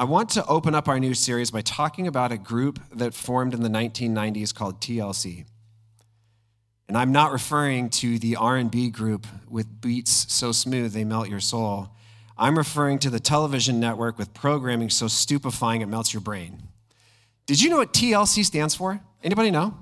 [0.00, 3.52] I want to open up our new series by talking about a group that formed
[3.52, 5.44] in the 1990s called TLC.
[6.88, 11.38] And I'm not referring to the R&B group with beats so smooth they melt your
[11.38, 11.90] soul.
[12.38, 16.62] I'm referring to the television network with programming so stupefying it melts your brain.
[17.44, 19.02] Did you know what TLC stands for?
[19.22, 19.76] Anybody know?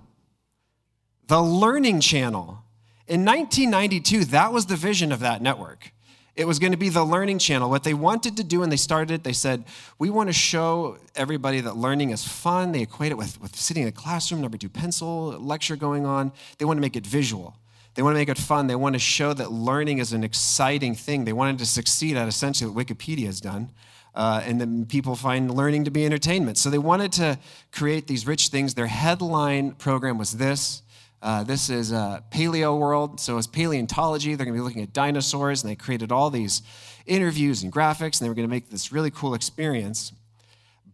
[1.29, 2.65] The Learning Channel.
[3.07, 5.93] In 1992, that was the vision of that network.
[6.39, 7.69] It was going to be the learning channel.
[7.69, 9.65] What they wanted to do when they started it, they said,
[9.99, 12.71] We want to show everybody that learning is fun.
[12.71, 16.31] They equate it with, with sitting in a classroom, number two pencil, lecture going on.
[16.59, 17.57] They want to make it visual.
[17.97, 18.69] They want to make it fun.
[18.69, 21.25] They want to show that learning is an exciting thing.
[21.25, 23.73] They wanted to succeed at essentially what Wikipedia has done.
[24.15, 26.57] Uh, and then people find learning to be entertainment.
[26.57, 27.41] So they wanted to
[27.73, 28.75] create these rich things.
[28.75, 30.83] Their headline program was this
[31.21, 34.35] uh, this is a Paleoworld, so it's paleontology.
[34.35, 36.63] They're going to be looking at dinosaurs, and they created all these
[37.07, 40.13] interviews and graphics, and they were going to make this really cool experience.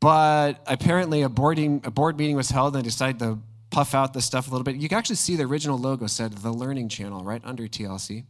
[0.01, 3.39] But apparently, a, boarding, a board meeting was held, and they decided to
[3.71, 4.77] puff out this stuff a little bit.
[4.77, 8.25] You can actually see the original logo said the Learning Channel right under TLC.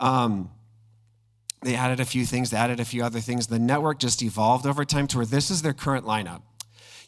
[0.00, 0.50] Um,
[1.62, 3.46] they added a few things, they added a few other things.
[3.46, 6.42] The network just evolved over time to where this is their current lineup.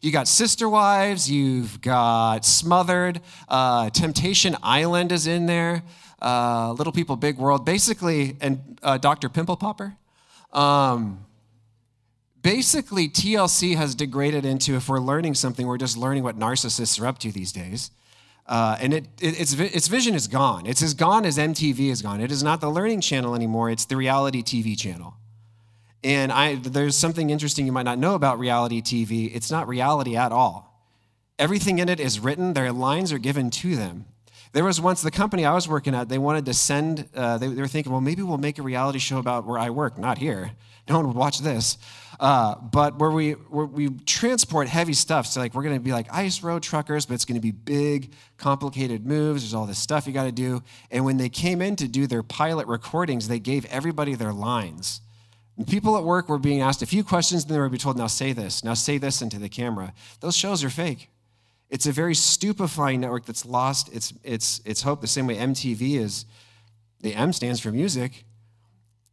[0.01, 5.83] You got Sister Wives, you've got Smothered, uh, Temptation Island is in there,
[6.23, 9.29] uh, Little People, Big World, basically, and uh, Dr.
[9.29, 9.97] Pimple Popper.
[10.53, 11.27] Um,
[12.43, 17.07] basically, TLC has degraded into if we're learning something, we're just learning what narcissists are
[17.07, 17.91] up to these days.
[18.47, 20.65] Uh, and it, it, its, its vision is gone.
[20.65, 22.21] It's as gone as MTV is gone.
[22.21, 25.17] It is not the learning channel anymore, it's the reality TV channel.
[26.05, 29.35] And I, there's something interesting you might not know about reality TV.
[29.35, 30.69] It's not reality at all.
[31.39, 34.07] Everything in it is written, their lines are given to them.
[34.53, 37.49] There was once the company I was working at, they wanted to send, uh, they,
[37.49, 39.99] they, were thinking, well, maybe we'll make a reality show about where I work.
[39.99, 40.53] Not here.
[40.89, 41.77] No one would watch this.
[42.19, 45.93] Uh, but where we, where we transport heavy stuff, so like we're going to be
[45.93, 49.43] like ice road truckers, but it's going to be big, complicated moves.
[49.43, 50.63] There's all this stuff you got to do.
[50.91, 55.03] And when they came in to do their pilot recordings, they gave everybody their lines.
[55.67, 58.07] People at work were being asked a few questions, and they were being told, now
[58.07, 59.92] say this, now say this into the camera.
[60.20, 61.11] Those shows are fake.
[61.69, 65.98] It's a very stupefying network that's lost its, its, its hope, the same way MTV
[65.98, 66.24] is.
[67.01, 68.24] The M stands for music.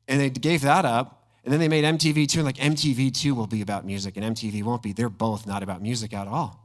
[0.07, 1.23] And they gave that up.
[1.43, 4.81] And then they made MTV2, and like MTV2 will be about music, and MTV won't
[4.81, 4.93] be.
[4.93, 6.59] They're both not about music at all.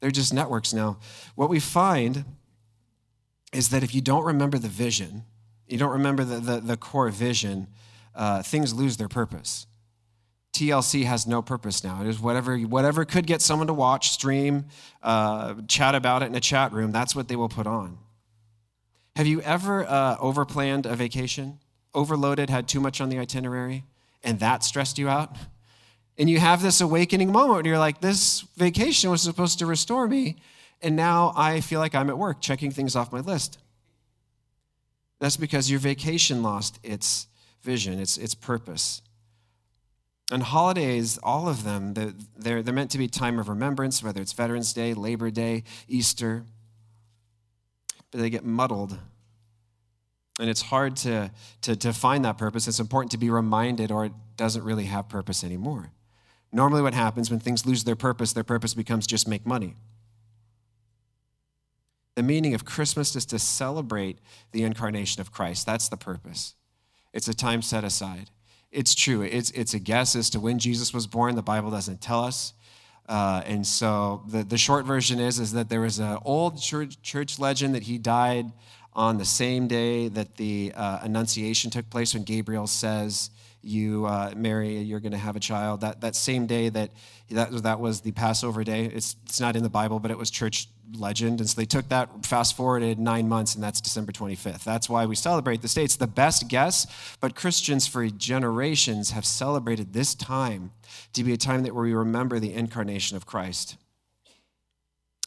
[0.00, 0.98] They're just networks now.
[1.34, 2.24] What we find
[3.52, 5.24] is that if you don't remember the vision,
[5.66, 7.68] you don't remember the, the, the core vision,
[8.18, 9.66] uh, things lose their purpose.
[10.52, 12.02] TLC has no purpose now.
[12.02, 14.66] It is whatever, whatever could get someone to watch, stream,
[15.04, 17.96] uh, chat about it in a chat room, that's what they will put on.
[19.14, 21.60] Have you ever uh, overplanned a vacation,
[21.94, 23.84] overloaded, had too much on the itinerary,
[24.24, 25.36] and that stressed you out?
[26.18, 30.08] And you have this awakening moment where you're like, this vacation was supposed to restore
[30.08, 30.36] me,
[30.82, 33.58] and now I feel like I'm at work checking things off my list.
[35.20, 37.28] That's because your vacation lost its
[37.62, 39.02] vision, its, its purpose.
[40.30, 41.94] And holidays, all of them,
[42.36, 46.44] they're, they're meant to be time of remembrance, whether it's Veterans Day, Labor Day, Easter,
[48.10, 48.98] but they get muddled.
[50.38, 51.30] And it's hard to,
[51.62, 52.68] to, to find that purpose.
[52.68, 55.90] It's important to be reminded, or it doesn't really have purpose anymore.
[56.52, 59.76] Normally, what happens when things lose their purpose, their purpose becomes just make money.
[62.14, 64.18] The meaning of Christmas is to celebrate
[64.52, 65.66] the incarnation of Christ.
[65.66, 66.54] That's the purpose.
[67.12, 68.30] It's a time set aside.
[68.70, 69.22] It's true.
[69.22, 71.34] It's, it's a guess as to when Jesus was born.
[71.36, 72.52] The Bible doesn't tell us.
[73.08, 77.00] Uh, and so the, the short version is, is that there was an old church,
[77.00, 78.52] church legend that he died
[78.92, 83.30] on the same day that the uh, Annunciation took place when Gabriel says,
[83.68, 85.82] you, uh, Mary, you're going to have a child.
[85.82, 86.90] That, that same day that,
[87.30, 88.86] that, that was the Passover day.
[88.86, 91.40] It's, it's not in the Bible, but it was church legend.
[91.40, 94.64] And so they took that, fast forwarded nine months, and that's December 25th.
[94.64, 95.96] That's why we celebrate the states.
[95.96, 96.86] The best guess,
[97.20, 100.72] but Christians for generations have celebrated this time
[101.12, 103.76] to be a time that where we remember the incarnation of Christ.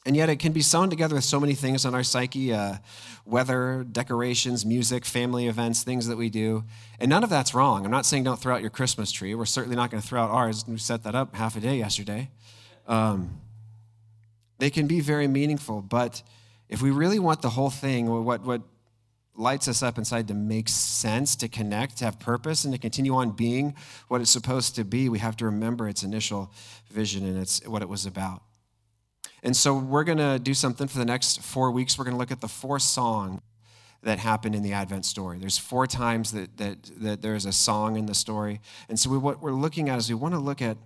[0.05, 2.77] And yet, it can be sewn together with so many things on our psyche uh,
[3.23, 6.63] weather, decorations, music, family events, things that we do.
[6.99, 7.85] And none of that's wrong.
[7.85, 9.35] I'm not saying don't throw out your Christmas tree.
[9.35, 10.65] We're certainly not going to throw out ours.
[10.67, 12.31] We set that up half a day yesterday.
[12.87, 13.41] Um,
[14.57, 16.23] they can be very meaningful, but
[16.67, 18.61] if we really want the whole thing, what, what
[19.35, 23.13] lights us up inside to make sense, to connect, to have purpose, and to continue
[23.13, 23.75] on being
[24.07, 26.51] what it's supposed to be, we have to remember its initial
[26.89, 28.41] vision and it's what it was about.
[29.43, 31.97] And so we're going to do something for the next four weeks.
[31.97, 33.41] We're going to look at the four songs
[34.03, 35.37] that happen in the Advent story.
[35.37, 38.59] There's four times that, that, that there's a song in the story.
[38.89, 40.77] And so we, what we're looking at is we want to look at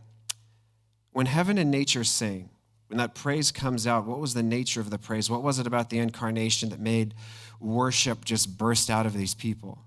[1.12, 2.50] when heaven and nature sing,
[2.88, 5.30] when that praise comes out, what was the nature of the praise?
[5.30, 7.14] What was it about the incarnation that made
[7.60, 9.80] worship just burst out of these people?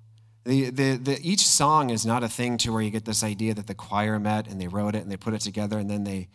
[0.45, 3.53] The, the, the, each song is not a thing to where you get this idea
[3.55, 6.05] that the choir met and they wrote it and they put it together and then
[6.05, 6.29] they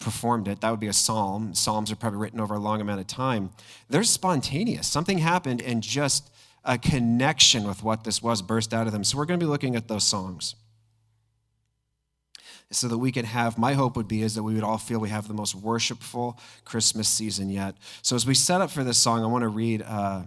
[0.00, 0.60] performed it.
[0.60, 1.54] That would be a psalm.
[1.54, 3.50] Psalms are probably written over a long amount of time.
[3.88, 4.88] They're spontaneous.
[4.88, 6.30] Something happened and just
[6.64, 9.04] a connection with what this was burst out of them.
[9.04, 10.56] So we're going to be looking at those songs
[12.72, 14.98] so that we can have, my hope would be is that we would all feel
[14.98, 17.74] we have the most worshipful Christmas season yet.
[18.02, 20.22] So as we set up for this song, I want to read, uh,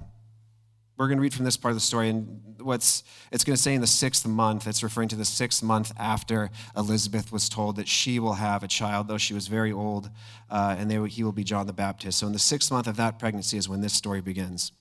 [1.03, 2.07] we're going to read from this part of the story.
[2.07, 5.61] And what's it's going to say in the sixth month, it's referring to the sixth
[5.61, 9.73] month after Elizabeth was told that she will have a child, though she was very
[9.73, 10.09] old,
[10.49, 12.19] uh, and they, he will be John the Baptist.
[12.19, 14.71] So in the sixth month of that pregnancy is when this story begins.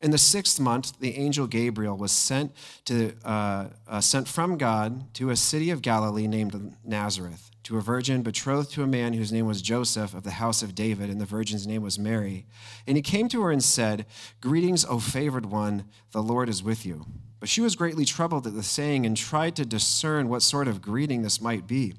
[0.00, 2.52] In the sixth month, the angel Gabriel was sent,
[2.84, 7.80] to, uh, uh, sent from God to a city of Galilee named Nazareth, to a
[7.80, 11.20] virgin betrothed to a man whose name was Joseph of the house of David, and
[11.20, 12.46] the virgin's name was Mary.
[12.86, 14.06] And he came to her and said,
[14.40, 17.06] Greetings, O favored one, the Lord is with you.
[17.40, 20.80] But she was greatly troubled at the saying and tried to discern what sort of
[20.80, 21.94] greeting this might be.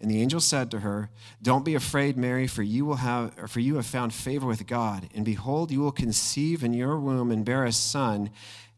[0.00, 1.10] And the angel said to her,
[1.42, 5.08] Don't be afraid, Mary, for you will have for you have found favor with God.
[5.14, 8.30] And behold, you will conceive in your womb and bear a son,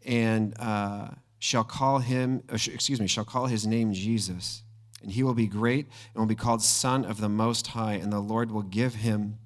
[0.05, 1.08] and uh,
[1.38, 4.62] shall call him uh, excuse me, shall call his name Jesus.
[5.02, 8.12] And he will be great and will be called Son of the Most High, and
[8.12, 9.38] the Lord will give him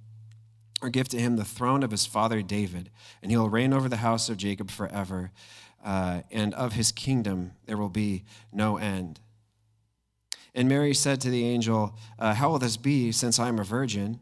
[0.83, 2.91] or give to him the throne of his father David,
[3.23, 5.31] and he will reign over the house of Jacob forever,
[5.85, 9.21] uh, and of his kingdom there will be no end.
[10.55, 13.65] And Mary said to the angel, uh, How will this be since I am a
[13.65, 14.21] virgin?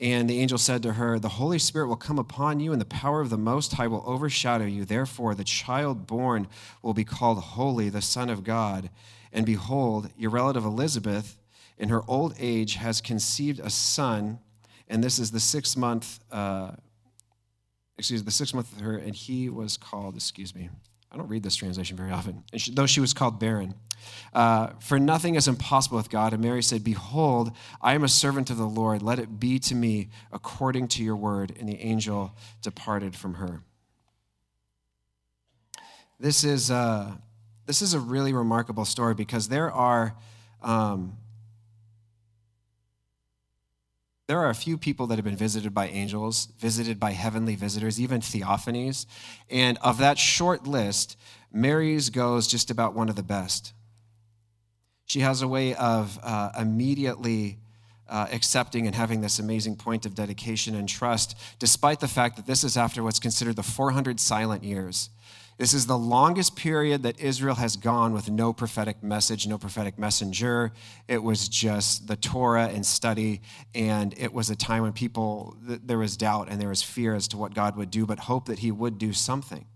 [0.00, 2.86] And the angel said to her, The Holy Spirit will come upon you, and the
[2.86, 4.84] power of the Most High will overshadow you.
[4.84, 6.48] Therefore, the child born
[6.82, 8.88] will be called Holy, the Son of God.
[9.32, 11.38] And behold, your relative Elizabeth,
[11.76, 14.38] in her old age, has conceived a son,
[14.88, 16.72] and this is the sixth month, uh,
[17.98, 20.70] excuse me, the sixth month of her, and he was called, excuse me,
[21.12, 23.74] I don't read this translation very often, she, though she was called barren.
[24.32, 26.32] Uh, for nothing is impossible with God.
[26.32, 27.50] And Mary said, Behold,
[27.82, 29.02] I am a servant of the Lord.
[29.02, 31.56] Let it be to me according to your word.
[31.58, 33.62] And the angel departed from her.
[36.18, 37.12] This is, uh,
[37.66, 40.14] this is a really remarkable story because there are.
[40.62, 41.16] Um,
[44.30, 48.00] there are a few people that have been visited by angels, visited by heavenly visitors,
[48.00, 49.04] even theophanies.
[49.50, 51.16] And of that short list,
[51.52, 53.72] Mary's goes just about one of the best.
[55.06, 57.58] She has a way of uh, immediately
[58.08, 62.46] uh, accepting and having this amazing point of dedication and trust, despite the fact that
[62.46, 65.10] this is after what's considered the 400 silent years.
[65.60, 69.98] This is the longest period that Israel has gone with no prophetic message, no prophetic
[69.98, 70.72] messenger.
[71.06, 73.42] It was just the Torah and study,
[73.74, 77.28] and it was a time when people, there was doubt and there was fear as
[77.28, 79.66] to what God would do, but hope that He would do something.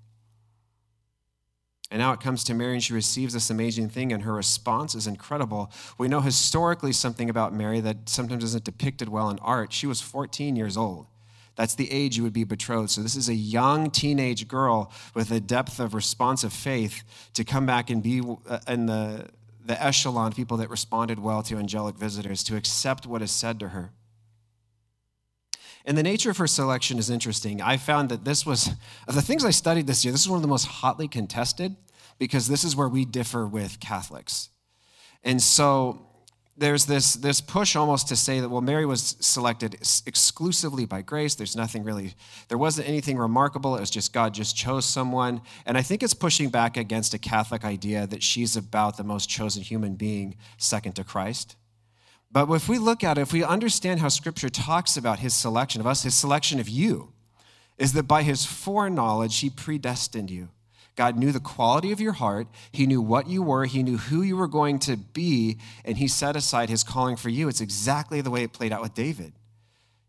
[1.91, 4.95] And now it comes to Mary, and she receives this amazing thing, and her response
[4.95, 5.71] is incredible.
[5.99, 9.71] We know historically something about Mary that sometimes isn't depicted well in art.
[9.71, 11.09] She was 14 years old.
[11.56, 12.91] That's the age you would be betrothed.
[12.91, 17.05] So, this is a young teenage girl with a depth of responsive faith
[17.35, 19.29] to come back and be uh, in the,
[19.65, 23.61] the echelon of people that responded well to angelic visitors, to accept what is said
[23.61, 23.93] to her.
[25.85, 27.61] And the nature of her selection is interesting.
[27.61, 28.71] I found that this was,
[29.07, 31.76] of the things I studied this year, this is one of the most hotly contested
[32.19, 34.49] because this is where we differ with Catholics.
[35.23, 36.07] And so
[36.56, 39.75] there's this, this push almost to say that, well, Mary was selected
[40.06, 41.34] exclusively by grace.
[41.34, 42.14] There's nothing really,
[42.49, 43.76] there wasn't anything remarkable.
[43.76, 45.40] It was just God just chose someone.
[45.66, 49.28] And I think it's pushing back against a Catholic idea that she's about the most
[49.28, 51.56] chosen human being second to Christ.
[52.30, 55.80] But if we look at it, if we understand how Scripture talks about his selection
[55.80, 57.12] of us, his selection of you,
[57.78, 60.50] is that by his foreknowledge, he predestined you.
[60.97, 62.47] God knew the quality of your heart.
[62.71, 63.65] He knew what you were.
[63.65, 67.29] He knew who you were going to be, and He set aside His calling for
[67.29, 67.49] you.
[67.49, 69.33] It's exactly the way it played out with David.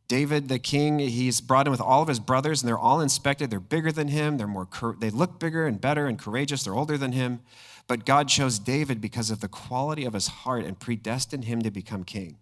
[0.07, 3.49] David, the king, he's brought in with all of his brothers, and they're all inspected.
[3.49, 4.37] They're bigger than him.
[4.37, 4.67] They're more.
[4.99, 6.63] They look bigger and better and courageous.
[6.63, 7.39] They're older than him,
[7.87, 11.71] but God chose David because of the quality of his heart and predestined him to
[11.71, 12.37] become king.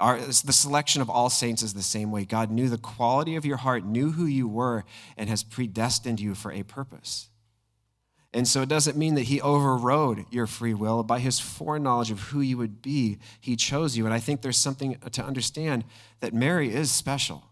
[0.00, 2.24] Our, the selection of all saints is the same way.
[2.24, 4.84] God knew the quality of your heart, knew who you were,
[5.16, 7.28] and has predestined you for a purpose.
[8.32, 11.02] And so it doesn't mean that he overrode your free will.
[11.02, 14.04] By his foreknowledge of who you would be, he chose you.
[14.06, 15.84] And I think there's something to understand
[16.20, 17.44] that Mary is special.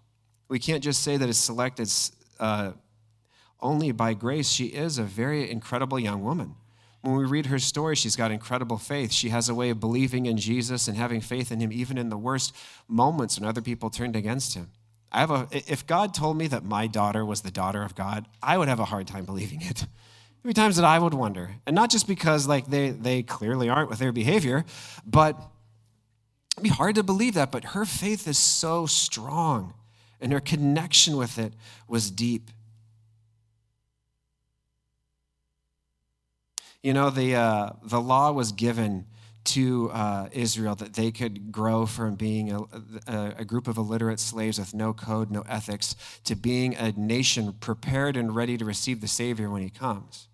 [0.48, 1.90] We can't just say that it's selected
[2.38, 2.72] uh,
[3.60, 4.48] only by grace.
[4.48, 6.54] She is a very incredible young woman.
[7.08, 9.12] When we read her story, she's got incredible faith.
[9.12, 12.10] She has a way of believing in Jesus and having faith in him even in
[12.10, 12.54] the worst
[12.86, 14.70] moments when other people turned against him.
[15.10, 18.26] I have a, if God told me that my daughter was the daughter of God,
[18.42, 19.86] I would have a hard time believing it.
[20.42, 21.56] There'd be times that I would wonder.
[21.66, 24.66] And not just because like they, they clearly aren't with their behavior,
[25.06, 25.34] but
[26.56, 27.50] it'd be hard to believe that.
[27.50, 29.72] But her faith is so strong
[30.20, 31.54] and her connection with it
[31.88, 32.50] was deep.
[36.82, 39.06] You know, the, uh, the law was given
[39.44, 42.60] to uh, Israel that they could grow from being a,
[43.06, 47.54] a, a, group of illiterate slaves with no code, no ethics, to being a nation
[47.54, 50.28] prepared and ready to receive the Savior when He comes.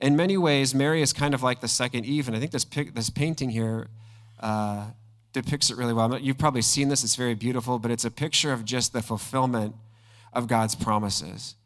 [0.00, 2.64] In many ways, Mary is kind of like the second Eve, and I think this,
[2.64, 3.88] this painting here
[4.38, 4.86] uh,
[5.32, 6.16] depicts it really well.
[6.18, 9.74] You've probably seen this, it's very beautiful, but it's a picture of just the fulfillment
[10.32, 11.56] of God's promises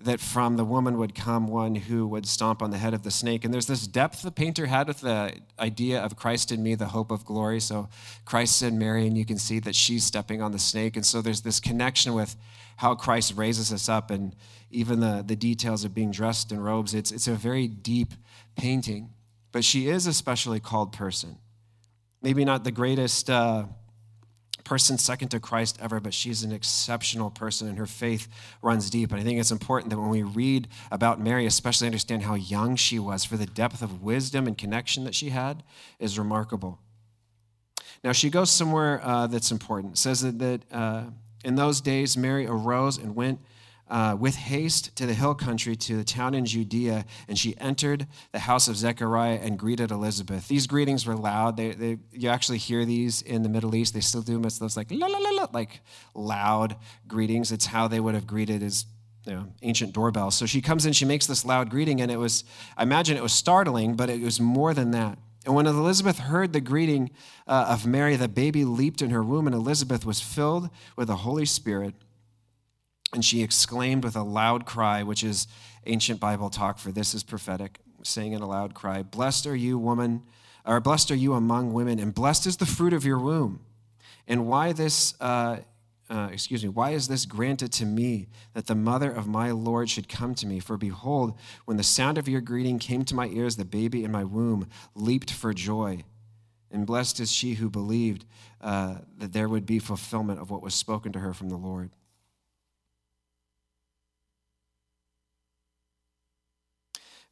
[0.00, 3.10] that from the woman would come one who would stomp on the head of the
[3.10, 3.44] snake.
[3.44, 6.86] And there's this depth the painter had with the idea of Christ in me, the
[6.86, 7.58] hope of glory.
[7.58, 7.88] So
[8.24, 10.96] Christ in Mary, and you can see that she's stepping on the snake.
[10.96, 12.36] And so there's this connection with
[12.76, 14.36] how Christ raises us up and
[14.70, 16.94] even the, the details of being dressed in robes.
[16.94, 18.14] It's, it's a very deep
[18.54, 19.10] painting.
[19.50, 21.38] But she is a specially called person.
[22.22, 23.28] Maybe not the greatest.
[23.28, 23.64] Uh,
[24.68, 28.28] person second to Christ ever, but she's an exceptional person and her faith
[28.60, 29.10] runs deep.
[29.10, 32.76] And I think it's important that when we read about Mary, especially understand how young
[32.76, 35.62] she was, for the depth of wisdom and connection that she had
[35.98, 36.80] is remarkable.
[38.04, 39.94] Now, she goes somewhere uh, that's important.
[39.94, 41.04] It says that, that uh,
[41.44, 43.40] in those days, Mary arose and went
[43.90, 48.06] uh, with haste to the hill country to the town in Judea, and she entered
[48.32, 50.48] the house of Zechariah and greeted Elizabeth.
[50.48, 51.56] These greetings were loud.
[51.56, 53.94] They, they, you actually hear these in the Middle East.
[53.94, 54.44] They still do them.
[54.44, 55.80] It's those like la la la la, like
[56.14, 56.76] loud
[57.06, 57.52] greetings.
[57.52, 58.86] It's how they would have greeted as
[59.26, 60.34] you know, ancient doorbells.
[60.34, 62.44] So she comes in, she makes this loud greeting, and it was,
[62.76, 65.18] I imagine it was startling, but it was more than that.
[65.44, 67.10] And when Elizabeth heard the greeting
[67.46, 71.16] uh, of Mary, the baby leaped in her womb, and Elizabeth was filled with the
[71.16, 71.94] Holy Spirit.
[73.14, 75.46] And she exclaimed with a loud cry, which is
[75.86, 79.78] ancient Bible talk for this is prophetic, saying in a loud cry, Blessed are you,
[79.78, 80.22] woman,
[80.66, 83.60] or blessed are you among women, and blessed is the fruit of your womb.
[84.26, 85.58] And why this, uh,
[86.10, 89.88] uh, excuse me, why is this granted to me that the mother of my Lord
[89.88, 90.60] should come to me?
[90.60, 94.12] For behold, when the sound of your greeting came to my ears, the baby in
[94.12, 96.04] my womb leaped for joy.
[96.70, 98.26] And blessed is she who believed
[98.60, 101.90] uh, that there would be fulfillment of what was spoken to her from the Lord.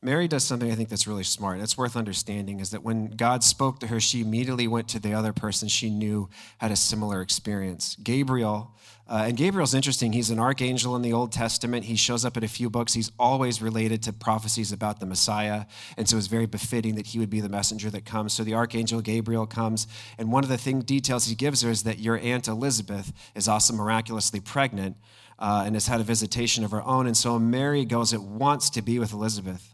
[0.03, 1.59] Mary does something I think that's really smart.
[1.61, 5.15] It's worth understanding is that when God spoke to her, she immediately went to the
[5.15, 7.97] other person she knew had a similar experience.
[8.03, 8.76] Gabriel,
[9.09, 10.12] uh, and Gabriel's interesting.
[10.12, 11.85] He's an archangel in the Old Testament.
[11.85, 12.93] He shows up in a few books.
[12.93, 15.65] He's always related to prophecies about the Messiah.
[15.97, 18.33] And so it's very befitting that he would be the messenger that comes.
[18.33, 19.87] So the archangel Gabriel comes.
[20.19, 23.49] And one of the thing, details he gives her is that your Aunt Elizabeth is
[23.49, 24.97] also miraculously pregnant
[25.38, 27.07] uh, and has had a visitation of her own.
[27.07, 29.73] And so Mary goes at once to be with Elizabeth.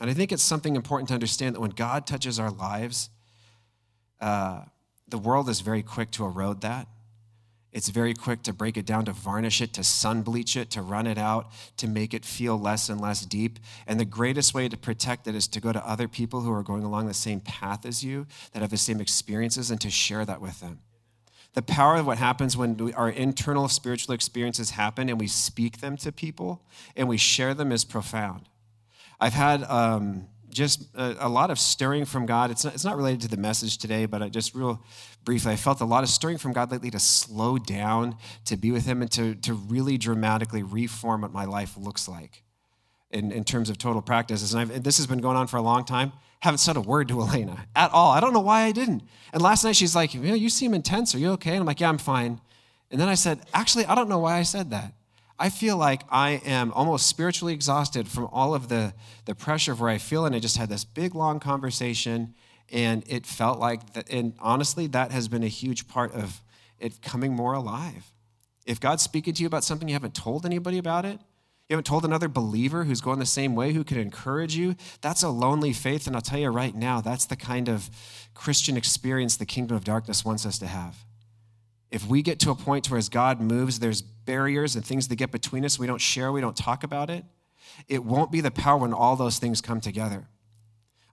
[0.00, 3.10] And I think it's something important to understand that when God touches our lives,
[4.20, 4.62] uh,
[5.08, 6.88] the world is very quick to erode that.
[7.72, 10.82] It's very quick to break it down, to varnish it, to sun bleach it, to
[10.82, 13.60] run it out, to make it feel less and less deep.
[13.86, 16.64] And the greatest way to protect it is to go to other people who are
[16.64, 20.24] going along the same path as you, that have the same experiences, and to share
[20.24, 20.80] that with them.
[21.52, 25.80] The power of what happens when we, our internal spiritual experiences happen and we speak
[25.80, 26.62] them to people
[26.96, 28.48] and we share them is profound.
[29.20, 32.50] I've had um, just a, a, lot of stirring from God.
[32.50, 34.82] It's not, it's not related to the message today, but I just real
[35.24, 38.70] briefly, I felt a lot of stirring from God lately to slow down, to be
[38.70, 42.42] with Him, and to, to really dramatically reform what my life looks like
[43.10, 44.54] in, in terms of total practices.
[44.54, 46.12] And I've, this has been going on for a long time.
[46.40, 48.12] Haven't said a word to Elena at all.
[48.12, 49.02] I don't know why I didn't.
[49.32, 51.14] And last night she's like, you, know, you seem intense.
[51.14, 51.52] Are you okay?
[51.52, 52.40] And I'm like, yeah, I'm fine.
[52.90, 54.94] And then I said, actually, I don't know why I said that.
[55.40, 58.92] I feel like I am almost spiritually exhausted from all of the,
[59.24, 60.26] the pressure of where I feel.
[60.26, 62.34] And I just had this big, long conversation.
[62.70, 66.42] And it felt like, that, and honestly, that has been a huge part of
[66.78, 68.12] it coming more alive.
[68.66, 71.18] If God's speaking to you about something you haven't told anybody about it,
[71.70, 75.22] you haven't told another believer who's going the same way who could encourage you, that's
[75.22, 76.06] a lonely faith.
[76.06, 77.88] And I'll tell you right now, that's the kind of
[78.34, 81.06] Christian experience the kingdom of darkness wants us to have.
[81.90, 85.16] If we get to a point where as God moves, there's barriers and things that
[85.16, 87.24] get between us, we don't share, we don't talk about it,
[87.88, 90.28] it won't be the power when all those things come together.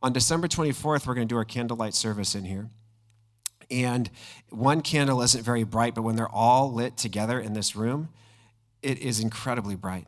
[0.03, 2.69] On December 24th, we're going to do our candlelight service in here.
[3.69, 4.09] And
[4.49, 8.09] one candle isn't very bright, but when they're all lit together in this room,
[8.81, 10.07] it is incredibly bright.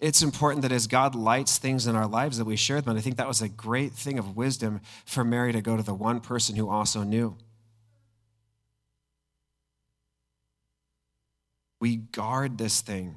[0.00, 2.90] It's important that as God lights things in our lives that we share them.
[2.90, 5.82] And I think that was a great thing of wisdom for Mary to go to
[5.82, 7.38] the one person who also knew.
[11.84, 13.16] We guard this thing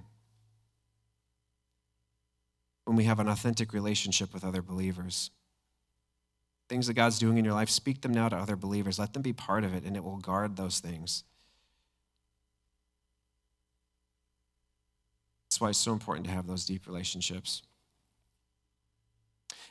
[2.84, 5.32] when we have an authentic relationship with other believers.
[6.68, 9.00] Things that God's doing in your life, speak them now to other believers.
[9.00, 11.24] Let them be part of it, and it will guard those things.
[15.46, 17.62] That's why it's so important to have those deep relationships.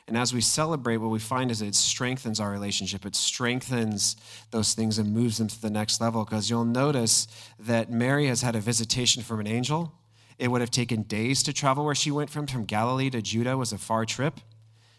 [0.07, 3.05] And as we celebrate, what we find is it strengthens our relationship.
[3.05, 4.15] It strengthens
[4.51, 6.23] those things and moves them to the next level.
[6.23, 7.27] Because you'll notice
[7.59, 9.91] that Mary has had a visitation from an angel.
[10.39, 12.47] It would have taken days to travel where she went from.
[12.47, 14.39] From Galilee to Judah was a far trip.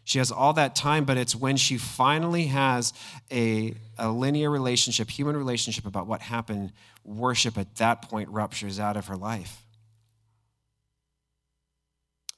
[0.05, 2.93] She has all that time, but it's when she finally has
[3.31, 6.73] a, a linear relationship, human relationship about what happened,
[7.05, 9.65] worship at that point ruptures out of her life.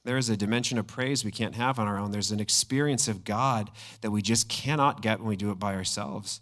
[0.03, 2.11] There is a dimension of praise we can't have on our own.
[2.11, 3.69] There's an experience of God
[4.01, 6.41] that we just cannot get when we do it by ourselves.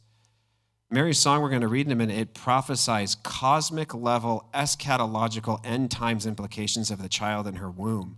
[0.92, 5.92] Mary's song we're going to read in a minute, it prophesies cosmic level, eschatological, end
[5.92, 8.18] times implications of the child in her womb.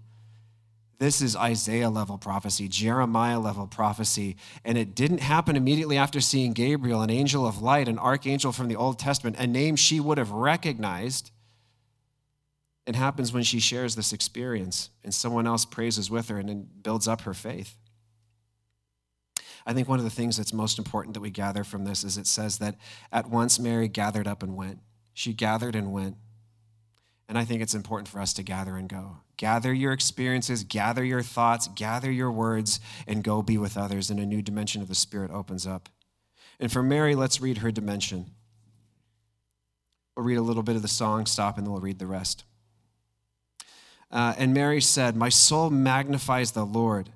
[0.98, 6.54] This is Isaiah level prophecy, Jeremiah level prophecy, and it didn't happen immediately after seeing
[6.54, 10.20] Gabriel, an angel of light, an archangel from the Old Testament, a name she would
[10.20, 11.32] have recognized.
[12.86, 16.68] It happens when she shares this experience and someone else praises with her and then
[16.82, 17.78] builds up her faith.
[19.66, 22.18] I think one of the things that's most important that we gather from this is
[22.18, 22.78] it says that
[23.12, 24.80] at once Mary gathered up and went.
[25.14, 26.18] She gathered and went.
[27.30, 29.18] And I think it's important for us to gather and go.
[29.38, 34.20] Gather your experiences, gather your thoughts, gather your words, and go be with others, and
[34.20, 35.90] a new dimension of the Spirit opens up.
[36.60, 38.32] And for Mary, let's read her dimension.
[40.16, 42.44] We'll read a little bit of the song, stop, and then we'll read the rest.
[44.12, 47.12] Uh, and Mary said, My soul magnifies the Lord,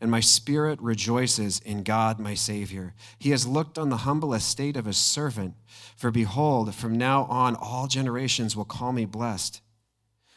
[0.00, 2.94] and my spirit rejoices in God my Savior.
[3.18, 5.54] He has looked on the humble estate of his servant.
[5.96, 9.60] For behold, from now on all generations will call me blessed.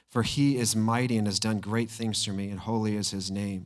[0.09, 3.31] For he is mighty and has done great things for me, and holy is his
[3.31, 3.65] name.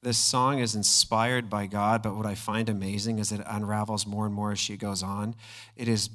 [0.00, 4.26] This song is inspired by God, but what I find amazing is it unravels more
[4.26, 5.34] and more as she goes on.
[5.76, 6.10] It is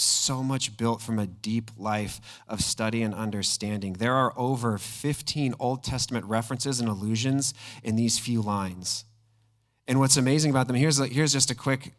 [0.00, 3.94] so much built from a deep life of study and understanding.
[3.94, 9.04] There are over 15 Old Testament references and allusions in these few lines.
[9.86, 11.94] And what's amazing about them, here's, here's just, a quick,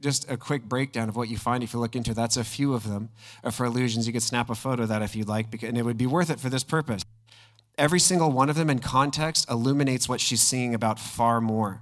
[0.00, 2.74] just a quick breakdown of what you find if you look into That's a few
[2.74, 3.08] of them.
[3.42, 5.84] Uh, for allusions, you could snap a photo of that if you'd like, and it
[5.84, 7.02] would be worth it for this purpose.
[7.78, 11.80] Every single one of them in context illuminates what she's singing about far more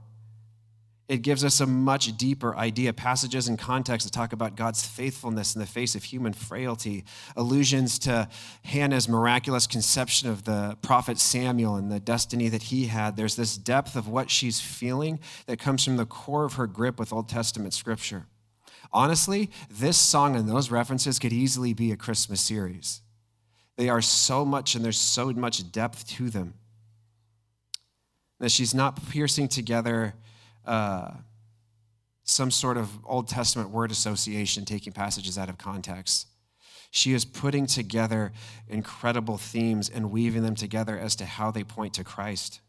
[1.08, 2.92] it gives us a much deeper idea.
[2.92, 7.98] Passages and context that talk about God's faithfulness in the face of human frailty, allusions
[8.00, 8.28] to
[8.64, 13.16] Hannah's miraculous conception of the prophet Samuel and the destiny that he had.
[13.16, 16.98] There's this depth of what she's feeling that comes from the core of her grip
[16.98, 18.26] with Old Testament scripture.
[18.92, 23.00] Honestly, this song and those references could easily be a Christmas series.
[23.76, 26.54] They are so much and there's so much depth to them.
[28.40, 30.14] That she's not piercing together
[30.68, 31.10] uh,
[32.22, 36.26] some sort of Old Testament word association, taking passages out of context.
[36.90, 38.32] She is putting together
[38.68, 42.60] incredible themes and weaving them together as to how they point to Christ.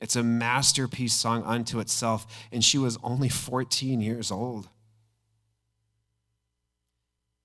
[0.00, 4.68] It's a masterpiece song unto itself, and she was only 14 years old.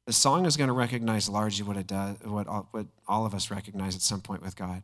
[0.07, 3.33] The song is going to recognize largely what it does, what all, what all of
[3.33, 4.83] us recognize at some point with God.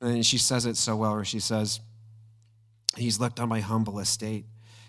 [0.00, 1.80] And she says it so well, where she says,
[2.96, 4.44] He's looked on my humble estate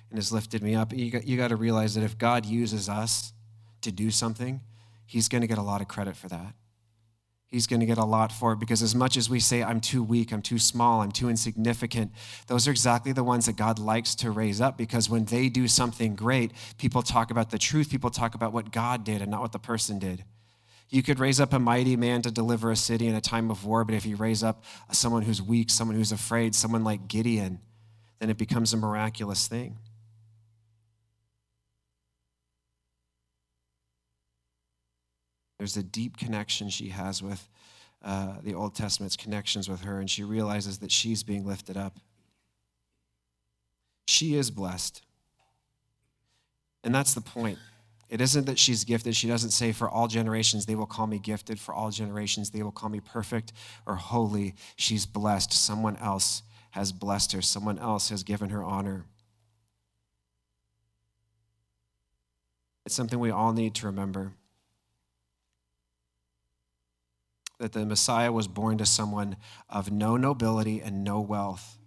[0.10, 0.94] and has lifted me up.
[0.94, 3.34] You got, you got to realize that if God uses us
[3.82, 4.62] to do something,
[5.06, 6.54] He's going to get a lot of credit for that.
[7.54, 9.80] He's going to get a lot for it because as much as we say, I'm
[9.80, 12.12] too weak, I'm too small, I'm too insignificant,
[12.48, 15.68] those are exactly the ones that God likes to raise up because when they do
[15.68, 19.42] something great, people talk about the truth, people talk about what God did and not
[19.42, 20.24] what the person did.
[20.90, 23.66] You could raise up a mighty man to deliver a city in a time of
[23.66, 27.60] war, but if you raise up someone who's weak, someone who's afraid, someone like Gideon,
[28.24, 29.76] then it becomes a miraculous thing.
[35.58, 37.50] There's a deep connection she has with
[38.02, 42.00] uh, the Old Testament's connections with her, and she realizes that she's being lifted up.
[44.08, 45.02] She is blessed.
[46.86, 47.60] And that's the point.
[48.10, 49.18] It isn't that she's gifted.
[49.18, 51.60] She doesn't say, For all generations, they will call me gifted.
[51.60, 53.52] For all generations, they will call me perfect
[53.86, 54.56] or holy.
[54.78, 55.52] She's blessed.
[55.52, 59.06] Someone else has blessed her, someone else has given her honor.
[62.86, 64.34] It's something we all need to remember.
[67.64, 69.38] that the Messiah was born to someone
[69.70, 71.78] of no nobility and no wealth.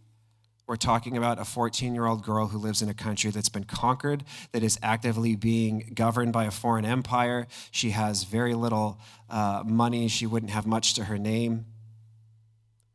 [0.66, 3.64] We're talking about a 14 year old girl who lives in a country that's been
[3.64, 7.46] conquered, that is actively being governed by a foreign empire.
[7.70, 11.66] She has very little uh, money, she wouldn't have much to her name.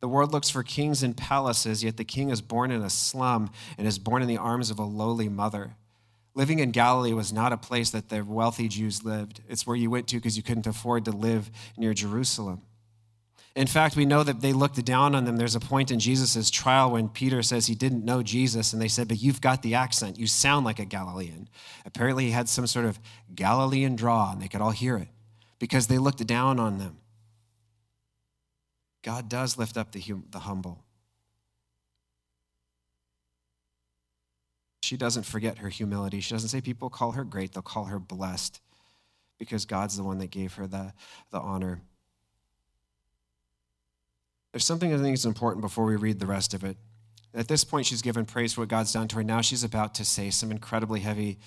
[0.02, 3.52] The world looks for kings and palaces, yet the king is born in a slum
[3.78, 5.76] and is born in the arms of a lowly mother.
[6.34, 9.42] Living in Galilee was not a place that the wealthy Jews lived.
[9.48, 12.62] It's where you went to because you couldn't afford to live near Jerusalem.
[13.54, 15.36] In fact, we know that they looked down on them.
[15.36, 18.88] There's a point in Jesus' trial when Peter says he didn't know Jesus, and they
[18.88, 20.18] said, But you've got the accent.
[20.18, 21.50] You sound like a Galilean.
[21.86, 22.98] Apparently, he had some sort of
[23.36, 25.10] Galilean draw, and they could all hear it
[25.60, 26.98] because they looked down on them.
[29.04, 30.84] God does lift up the, hum- the humble.
[34.84, 36.20] She doesn't forget her humility.
[36.20, 38.60] She doesn't say people call her great, they'll call her blessed
[39.40, 40.94] because God's the one that gave her the,
[41.32, 41.82] the honor.
[44.52, 46.78] There's something I think is important before we read the rest of it.
[47.34, 49.24] At this point, she's given praise for what God's done to her.
[49.24, 51.40] Now she's about to say some incredibly heavy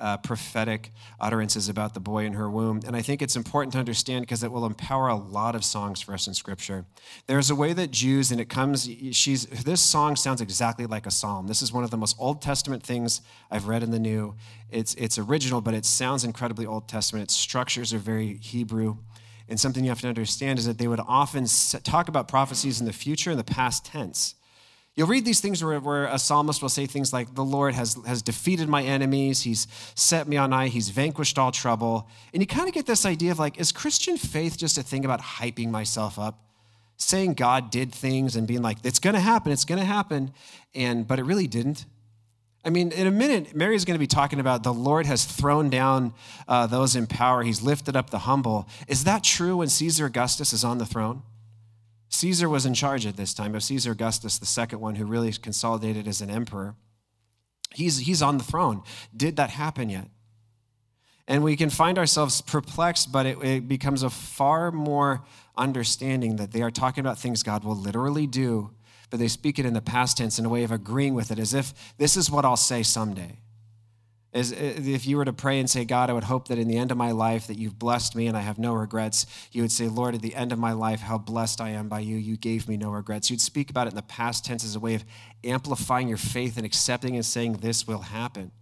[0.00, 2.80] uh, prophetic utterances about the boy in her womb.
[2.86, 6.00] And I think it's important to understand because it will empower a lot of songs
[6.00, 6.84] for us in Scripture.
[7.26, 11.10] There's a way that Jews, and it comes, she's, this song sounds exactly like a
[11.10, 11.46] psalm.
[11.46, 14.36] This is one of the most Old Testament things I've read in the New.
[14.70, 17.24] It's, it's original, but it sounds incredibly Old Testament.
[17.24, 18.98] Its structures are very Hebrew.
[19.48, 21.46] And something you have to understand is that they would often
[21.82, 24.34] talk about prophecies in the future in the past tense.
[24.98, 27.96] You'll read these things where, where, a psalmist will say things like, The Lord has,
[28.04, 32.08] has defeated my enemies, He's set me on high, He's vanquished all trouble.
[32.34, 35.04] And you kind of get this idea of like, is Christian faith just a thing
[35.04, 36.42] about hyping myself up?
[36.96, 40.32] Saying God did things and being like, it's gonna happen, it's gonna happen,
[40.74, 41.86] and but it really didn't.
[42.64, 45.24] I mean, in a minute, Mary is going to be talking about the Lord has
[45.24, 46.12] thrown down
[46.48, 47.44] uh, those in power.
[47.44, 48.68] He's lifted up the humble.
[48.88, 51.22] Is that true when Caesar Augustus is on the throne?
[52.18, 55.30] Caesar was in charge at this time, of Caesar Augustus, the second one who really
[55.32, 56.74] consolidated as an emperor.
[57.72, 58.82] He's, he's on the throne.
[59.16, 60.08] Did that happen yet?
[61.28, 65.22] And we can find ourselves perplexed, but it, it becomes a far more
[65.56, 68.72] understanding that they are talking about things God will literally do,
[69.10, 71.38] but they speak it in the past tense in a way of agreeing with it
[71.38, 73.38] as if this is what I'll say someday.
[74.38, 76.68] As uh, if you were to pray and say, God, I would hope that in
[76.68, 79.62] the end of my life that you've blessed me and I have no regrets, you
[79.62, 82.16] would say, Lord, at the end of my life, how blessed I am by you.
[82.16, 83.30] You gave me no regrets.
[83.30, 85.04] You'd speak about it in the past tense as a way of
[85.42, 88.52] amplifying your faith and accepting and saying, This will happen.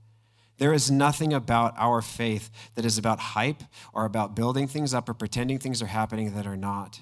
[0.56, 3.62] There is nothing about our faith that is about hype
[3.92, 7.00] or about building things up or pretending things are happening that are not.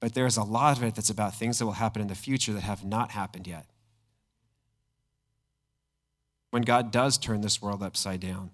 [0.00, 2.16] But there is a lot of it that's about things that will happen in the
[2.16, 3.66] future that have not happened yet
[6.52, 8.50] when God does turn this world upside down.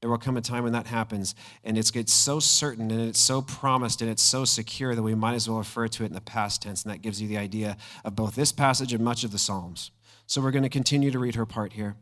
[0.00, 3.20] There will come a time when that happens, and it's, it's so certain and it's
[3.20, 6.14] so promised and it's so secure that we might as well refer to it in
[6.14, 9.22] the past tense, and that gives you the idea of both this passage and much
[9.22, 9.92] of the Psalms.
[10.26, 11.94] So we're going to continue to read her part here.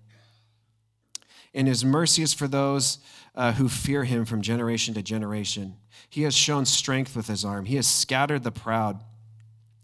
[1.53, 2.99] And his mercy is for those
[3.35, 5.77] uh, who fear him from generation to generation.
[6.09, 9.05] He has shown strength with his arm, he has scattered the proud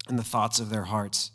[0.08, 1.30] in the thoughts of their hearts.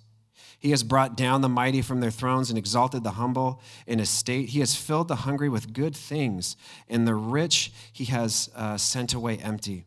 [0.60, 4.50] He has brought down the mighty from their thrones and exalted the humble in estate.
[4.50, 6.56] He has filled the hungry with good things,
[6.90, 9.86] and the rich he has uh, sent away empty.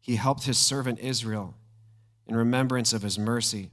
[0.00, 1.54] He helped his servant Israel
[2.26, 3.70] in remembrance of his mercy.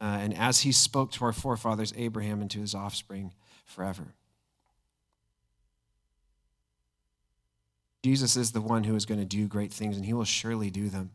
[0.00, 4.14] Uh, and as he spoke to our forefathers, Abraham, and to his offspring forever.
[8.02, 10.70] Jesus is the one who is going to do great things, and he will surely
[10.70, 11.10] do them.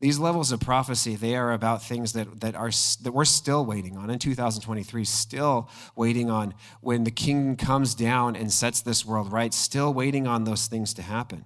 [0.00, 2.70] These levels of prophecy, they are about things that, that, are,
[3.02, 8.34] that we're still waiting on in 2023, still waiting on when the king comes down
[8.34, 11.44] and sets this world right, still waiting on those things to happen.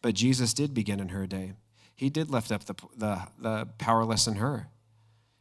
[0.00, 1.52] But Jesus did begin in her day.
[1.94, 4.68] He did lift up the, the, the powerless in her.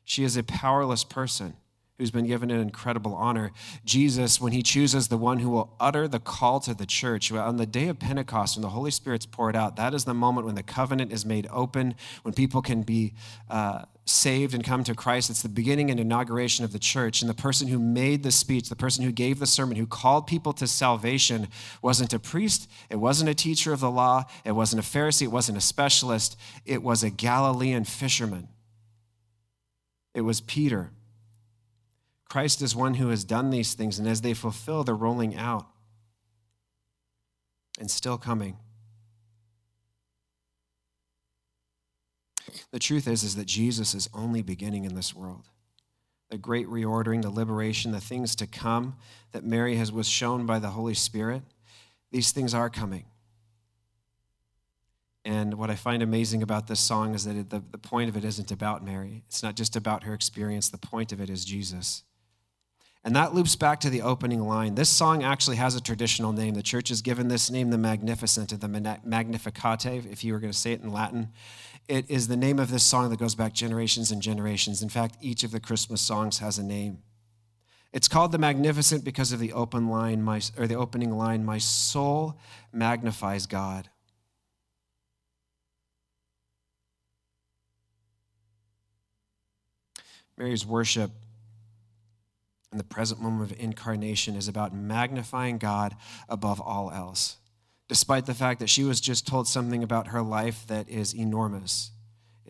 [0.03, 1.55] She is a powerless person
[1.99, 3.51] who's been given an incredible honor.
[3.83, 7.57] Jesus, when he chooses the one who will utter the call to the church, on
[7.57, 10.55] the day of Pentecost, when the Holy Spirit's poured out, that is the moment when
[10.55, 13.13] the covenant is made open, when people can be
[13.49, 15.29] uh, saved and come to Christ.
[15.29, 17.21] It's the beginning and inauguration of the church.
[17.21, 20.25] And the person who made the speech, the person who gave the sermon, who called
[20.25, 21.49] people to salvation,
[21.81, 25.31] wasn't a priest, it wasn't a teacher of the law, it wasn't a Pharisee, it
[25.31, 28.47] wasn't a specialist, it was a Galilean fisherman.
[30.13, 30.91] It was Peter.
[32.29, 35.67] Christ is one who has done these things, and as they fulfill, they're rolling out
[37.79, 38.57] and still coming.
[42.71, 45.47] The truth is, is that Jesus is only beginning in this world.
[46.29, 48.95] The great reordering, the liberation, the things to come
[49.31, 51.41] that Mary has was shown by the Holy Spirit,
[52.11, 53.05] these things are coming.
[55.25, 58.15] And what I find amazing about this song is that it, the, the point of
[58.15, 59.23] it isn't about Mary.
[59.27, 62.03] It's not just about her experience, the point of it is Jesus.
[63.03, 64.75] And that loops back to the opening line.
[64.75, 66.53] This song actually has a traditional name.
[66.53, 70.57] The church has given this name the Magnificent, the Magnificat, if you were going to
[70.57, 71.29] say it in Latin.
[71.87, 74.83] It is the name of this song that goes back generations and generations.
[74.83, 77.01] In fact, each of the Christmas songs has a name.
[77.93, 81.57] It's called the Magnificent because of the open line, my, or the opening line, "My
[81.57, 82.37] soul
[82.71, 83.89] magnifies God."
[90.37, 91.11] Mary's worship
[92.71, 95.95] in the present moment of incarnation is about magnifying God
[96.27, 97.37] above all else,
[97.87, 101.91] despite the fact that she was just told something about her life that is enormous,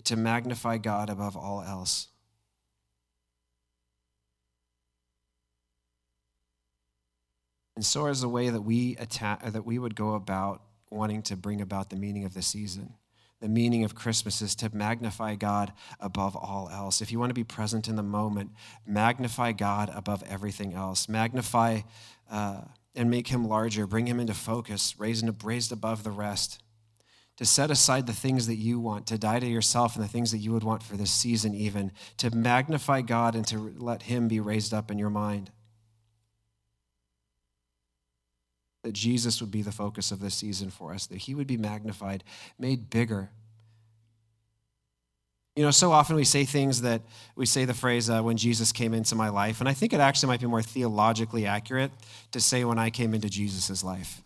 [0.03, 2.07] to magnify God above all else.
[7.75, 11.61] And so is the way that we that we would go about wanting to bring
[11.61, 12.95] about the meaning of the season
[13.39, 17.01] the meaning of Christmas is to magnify God above all else.
[17.01, 18.51] If you want to be present in the moment,
[18.85, 21.07] magnify God above everything else.
[21.07, 21.81] Magnify
[22.29, 22.61] uh,
[22.95, 26.61] and make him larger, bring him into focus, raised, raised above the rest.
[27.37, 30.31] To set aside the things that you want, to die to yourself and the things
[30.31, 31.93] that you would want for this season, even.
[32.17, 35.49] To magnify God and to let him be raised up in your mind.
[38.83, 41.57] That Jesus would be the focus of this season for us, that he would be
[41.57, 42.23] magnified,
[42.57, 43.29] made bigger.
[45.55, 47.01] You know, so often we say things that
[47.35, 49.99] we say the phrase, uh, when Jesus came into my life, and I think it
[49.99, 51.91] actually might be more theologically accurate
[52.31, 54.21] to say when I came into Jesus' life.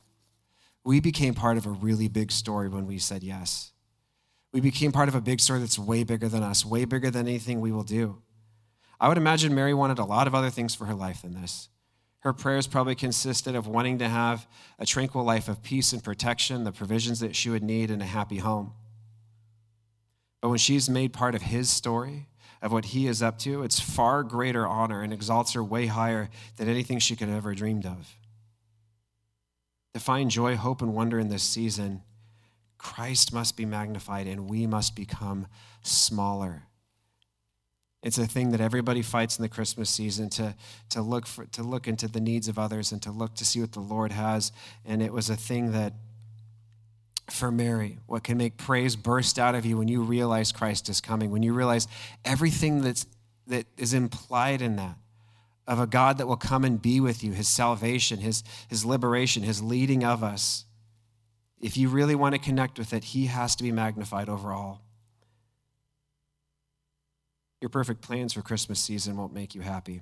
[0.83, 3.71] We became part of a really big story when we said yes.
[4.51, 7.27] We became part of a big story that's way bigger than us, way bigger than
[7.27, 8.21] anything we will do.
[8.99, 11.69] I would imagine Mary wanted a lot of other things for her life than this.
[12.23, 14.47] Her prayers probably consisted of wanting to have
[14.79, 18.05] a tranquil life of peace and protection, the provisions that she would need in a
[18.05, 18.71] happy home.
[20.41, 22.27] But when she's made part of his story,
[22.61, 26.29] of what he is up to, it's far greater honor and exalts her way higher
[26.55, 28.15] than anything she could have ever dreamed of.
[29.93, 32.03] To find joy, hope, and wonder in this season,
[32.77, 35.47] Christ must be magnified and we must become
[35.81, 36.63] smaller.
[38.03, 40.55] It's a thing that everybody fights in the Christmas season to,
[40.89, 43.61] to, look for, to look into the needs of others and to look to see
[43.61, 44.51] what the Lord has.
[44.85, 45.93] And it was a thing that,
[47.31, 50.99] for Mary, what can make praise burst out of you when you realize Christ is
[50.99, 51.87] coming, when you realize
[52.25, 53.05] everything that's,
[53.47, 54.97] that is implied in that
[55.67, 59.43] of a God that will come and be with you, his salvation, his, his liberation,
[59.43, 60.65] his leading of us.
[61.61, 64.81] If you really want to connect with it, he has to be magnified over all.
[67.63, 70.01] Your perfect plans for Christmas season won't make you happy.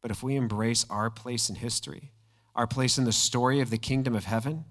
[0.00, 2.10] But if we embrace our place in history,
[2.54, 4.64] our place in the story of the kingdom of heaven,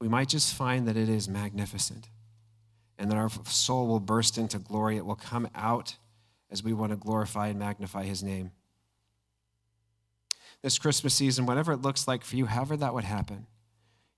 [0.00, 2.08] we might just find that it is magnificent
[2.98, 4.96] and that our soul will burst into glory.
[4.96, 5.94] It will come out
[6.50, 8.50] as we want to glorify and magnify his name.
[10.60, 13.46] This Christmas season, whatever it looks like for you, however that would happen,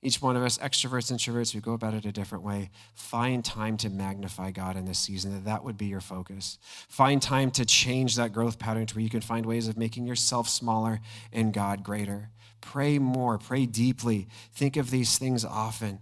[0.03, 2.71] each one of us, extroverts, introverts, we go about it a different way.
[2.95, 6.59] Find time to magnify God in this season, that that would be your focus.
[6.89, 10.07] Find time to change that growth pattern to where you can find ways of making
[10.07, 11.01] yourself smaller
[11.33, 12.31] and God greater.
[12.63, 15.99] Pray more, pray deeply, think of these things often,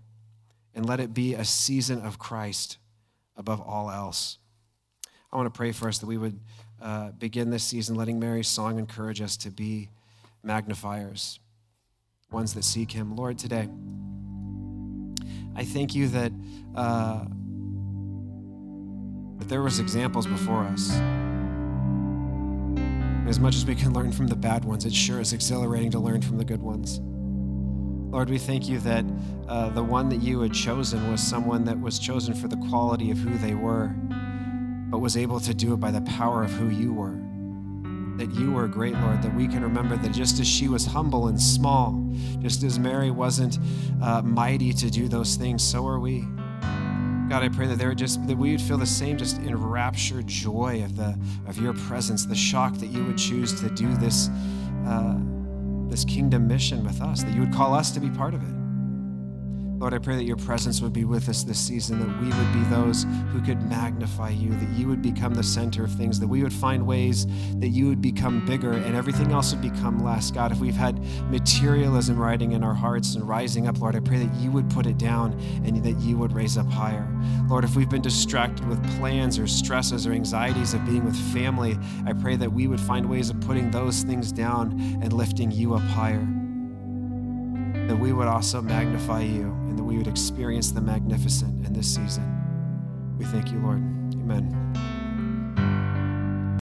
[0.75, 2.79] and let it be a season of Christ
[3.37, 4.39] above all else.
[5.33, 6.39] I want to pray for us that we would
[6.81, 9.91] uh, begin this season letting Mary's song encourage us to be
[10.45, 11.41] magnifiers
[12.31, 13.17] ones that seek Him.
[13.17, 13.69] Lord, today,
[15.57, 16.31] I thank you that,
[16.75, 17.25] uh,
[19.39, 20.91] that there was examples before us.
[23.27, 25.99] As much as we can learn from the bad ones, it sure is exhilarating to
[25.99, 27.01] learn from the good ones.
[28.13, 29.05] Lord, we thank you that
[29.49, 33.11] uh, the one that you had chosen was someone that was chosen for the quality
[33.11, 33.89] of who they were,
[34.91, 37.19] but was able to do it by the power of who you were
[38.19, 41.29] that you were great, Lord, that we can remember that just as she was humble
[41.29, 42.05] and small,
[42.41, 43.59] just as Mary wasn't
[44.03, 46.27] uh, mighty to do those things, so are we.
[47.29, 50.83] God, I pray that there just that we would feel the same just enraptured joy
[50.83, 54.29] of the of your presence, the shock that you would choose to do this
[54.87, 55.17] uh,
[55.89, 58.58] this kingdom mission with us, that you would call us to be part of it.
[59.79, 62.53] Lord, I pray that your presence would be with us this season, that we would
[62.53, 66.27] be those who could magnify you, that you would become the center of things, that
[66.27, 67.27] we would find ways
[67.59, 70.33] that you would become bigger and everything else would become less.
[70.33, 74.19] God, if we've had materialism riding in our hearts and rising up, Lord, I pray
[74.19, 77.09] that you would put it down and that you would raise up higher.
[77.49, 81.79] Lord, if we've been distracted with plans or stresses or anxieties of being with family,
[82.05, 85.75] I pray that we would find ways of putting those things down and lifting you
[85.75, 86.27] up higher
[87.89, 92.25] that we would also magnify you that we would experience the magnificent in this season.
[93.17, 93.79] We thank you, Lord.
[93.79, 94.98] Amen.